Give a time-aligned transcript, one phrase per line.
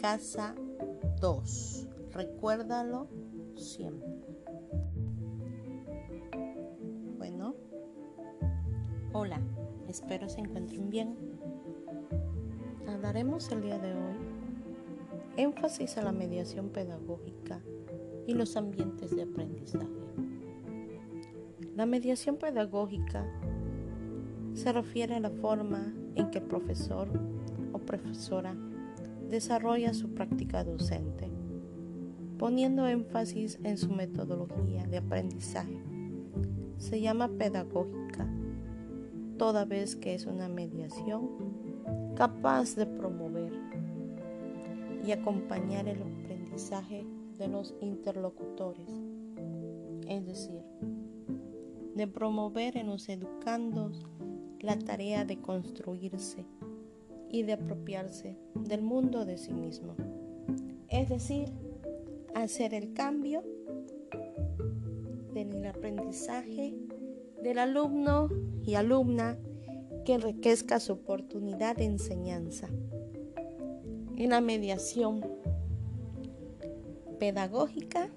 [0.00, 0.54] casa
[1.20, 1.88] 2.
[2.12, 3.08] Recuérdalo
[3.54, 4.08] siempre.
[7.18, 7.54] Bueno,
[9.12, 9.40] hola,
[9.88, 11.16] espero se encuentren bien.
[12.88, 14.16] Hablaremos el día de hoy
[15.36, 17.60] énfasis a la mediación pedagógica
[18.26, 19.86] y los ambientes de aprendizaje.
[21.76, 23.26] La mediación pedagógica
[24.54, 27.08] se refiere a la forma en que el profesor
[27.80, 28.54] profesora
[29.30, 31.28] desarrolla su práctica docente,
[32.38, 35.78] poniendo énfasis en su metodología de aprendizaje.
[36.78, 38.28] Se llama pedagógica,
[39.38, 41.28] toda vez que es una mediación
[42.16, 43.52] capaz de promover
[45.06, 47.06] y acompañar el aprendizaje
[47.38, 48.88] de los interlocutores,
[50.06, 50.62] es decir,
[51.94, 54.06] de promover en los educandos
[54.60, 56.44] la tarea de construirse
[57.30, 59.94] y de apropiarse del mundo de sí mismo.
[60.88, 61.52] Es decir,
[62.34, 63.42] hacer el cambio
[65.32, 66.74] del aprendizaje
[67.42, 68.28] del alumno
[68.64, 69.38] y alumna
[70.04, 72.68] que enriquezca su oportunidad de enseñanza.
[74.16, 75.24] En la mediación
[77.18, 78.10] pedagógica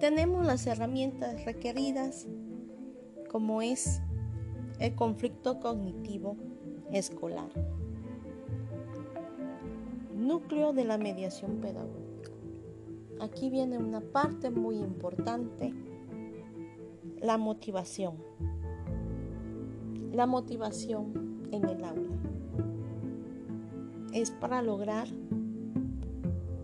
[0.00, 2.26] tenemos las herramientas requeridas
[3.30, 4.00] como es
[4.80, 6.36] el conflicto cognitivo
[6.90, 7.50] escolar.
[10.32, 12.30] Núcleo de la mediación pedagógica.
[13.20, 15.74] Aquí viene una parte muy importante,
[17.20, 18.16] la motivación.
[20.10, 22.16] La motivación en el aula
[24.14, 25.06] es para lograr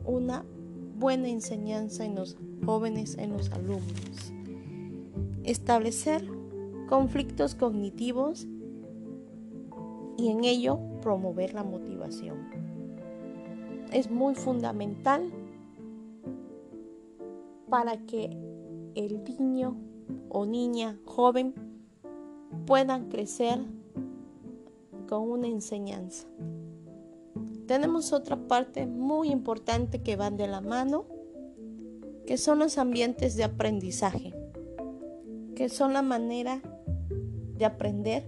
[0.07, 0.47] una
[0.99, 4.33] buena enseñanza en los jóvenes, en los alumnos.
[5.45, 6.27] Establecer
[6.89, 8.49] conflictos cognitivos
[10.17, 12.58] y en ello promover la motivación.
[13.93, 15.33] Es muy fundamental
[17.71, 18.37] para que
[18.95, 19.77] el niño
[20.29, 21.55] o niña joven
[22.67, 23.59] puedan crecer
[25.09, 26.27] con una enseñanza.
[27.67, 31.07] Tenemos otra parte muy importante que van de la mano,
[32.27, 34.35] que son los ambientes de aprendizaje,
[35.55, 36.61] que son la manera
[37.57, 38.25] de aprender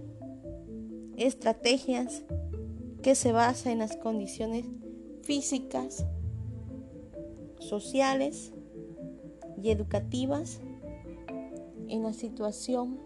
[1.17, 2.23] estrategias
[3.03, 4.65] que se basan en las condiciones
[5.23, 6.05] físicas,
[7.59, 8.53] sociales
[9.61, 10.61] y educativas
[11.87, 12.99] en la situación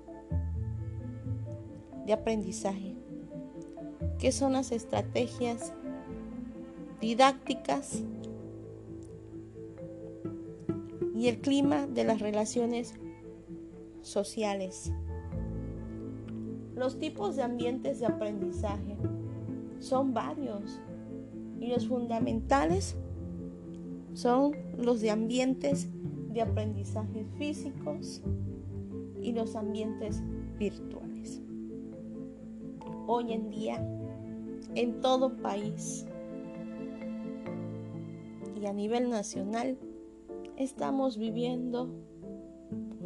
[2.06, 2.96] de aprendizaje.
[4.20, 5.74] ¿Qué son las estrategias
[7.02, 8.04] didácticas
[11.16, 12.94] y el clima de las relaciones
[14.02, 14.92] sociales?
[16.76, 18.98] Los tipos de ambientes de aprendizaje
[19.80, 20.80] son varios
[21.68, 22.96] los fundamentales
[24.14, 25.88] son los de ambientes
[26.34, 28.22] de aprendizaje físicos
[29.22, 30.22] y los ambientes
[30.58, 31.42] virtuales.
[33.08, 33.78] Hoy en día,
[34.76, 36.06] en todo país
[38.60, 39.78] y a nivel nacional,
[40.58, 41.90] estamos viviendo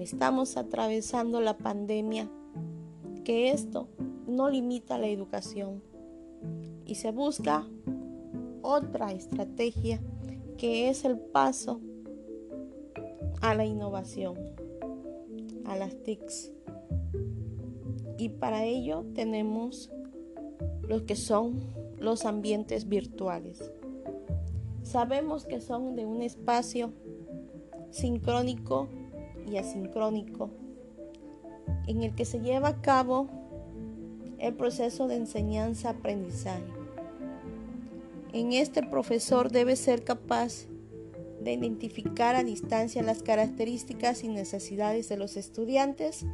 [0.02, 2.30] estamos atravesando la pandemia
[3.24, 3.90] que esto
[4.28, 5.84] no limita la educación
[6.86, 7.68] y se busca
[8.69, 10.00] otra estrategia
[10.57, 11.81] que es el paso
[13.41, 14.38] a la innovación,
[15.66, 16.52] a las TICs.
[18.18, 19.91] Y para ello tenemos
[20.88, 21.59] lo que son
[21.97, 23.72] los ambientes virtuales.
[24.84, 26.91] Sabemos que son de un espacio
[27.90, 28.88] sincrónico
[29.50, 30.51] y asincrónico
[31.88, 33.30] en el que se lleva a cabo
[34.38, 36.79] el proceso de enseñanza-aprendizaje.
[38.32, 40.68] En este profesor debe ser capaz
[41.42, 46.26] de identificar a distancia las características y necesidades de los estudiantes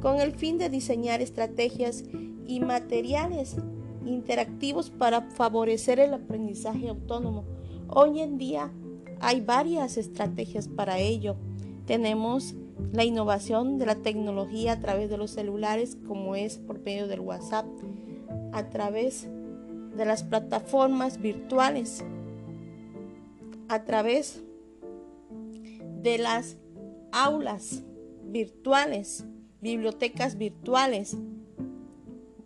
[0.00, 2.04] con el fin de diseñar estrategias
[2.46, 3.56] y materiales
[4.04, 7.44] interactivos para favorecer el aprendizaje autónomo.
[7.88, 8.72] Hoy en día
[9.20, 11.36] hay varias estrategias para ello.
[11.86, 12.54] Tenemos
[12.92, 17.20] la innovación de la tecnología a través de los celulares, como es por medio del
[17.20, 17.66] WhatsApp,
[18.52, 19.28] a través
[19.96, 22.04] de las plataformas virtuales,
[23.68, 24.42] a través
[26.02, 26.56] de las
[27.12, 27.82] aulas
[28.24, 29.24] virtuales,
[29.60, 31.16] bibliotecas virtuales.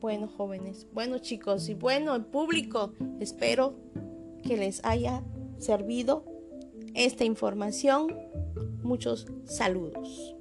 [0.00, 3.74] Bueno, jóvenes, bueno, chicos y bueno, el público, espero
[4.42, 5.22] que les haya
[5.58, 6.24] servido
[6.94, 8.16] esta información
[8.90, 10.34] Muchos saludos.